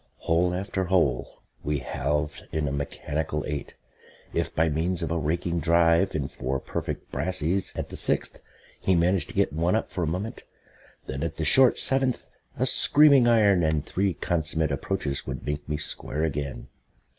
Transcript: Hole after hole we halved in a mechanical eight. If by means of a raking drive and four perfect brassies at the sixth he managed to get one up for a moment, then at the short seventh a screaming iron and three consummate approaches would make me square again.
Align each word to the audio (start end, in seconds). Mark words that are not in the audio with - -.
Hole 0.17 0.51
after 0.55 0.85
hole 0.85 1.43
we 1.63 1.77
halved 1.77 2.47
in 2.51 2.67
a 2.67 2.71
mechanical 2.71 3.45
eight. 3.45 3.75
If 4.33 4.55
by 4.55 4.67
means 4.67 5.03
of 5.03 5.11
a 5.11 5.17
raking 5.19 5.59
drive 5.59 6.15
and 6.15 6.31
four 6.31 6.59
perfect 6.59 7.11
brassies 7.11 7.71
at 7.77 7.89
the 7.89 7.95
sixth 7.95 8.41
he 8.79 8.95
managed 8.95 9.27
to 9.29 9.35
get 9.35 9.53
one 9.53 9.75
up 9.75 9.91
for 9.91 10.01
a 10.03 10.07
moment, 10.07 10.43
then 11.05 11.21
at 11.21 11.35
the 11.35 11.45
short 11.45 11.77
seventh 11.77 12.27
a 12.57 12.65
screaming 12.65 13.27
iron 13.27 13.61
and 13.61 13.85
three 13.85 14.15
consummate 14.15 14.71
approaches 14.71 15.27
would 15.27 15.45
make 15.45 15.69
me 15.69 15.77
square 15.77 16.23
again. 16.23 16.67